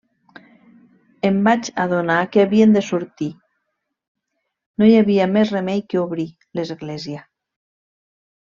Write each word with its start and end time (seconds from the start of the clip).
Em 1.29 1.35
vaig 1.47 1.69
adonar 1.83 2.15
que 2.35 2.41
havien 2.45 2.73
de 2.77 2.83
sortir, 2.87 3.29
no 4.83 4.89
hi 4.89 4.97
havia 5.03 5.29
més 5.37 5.53
remei 5.59 5.85
que 5.93 6.01
obrir 6.07 6.27
l'església. 6.61 7.23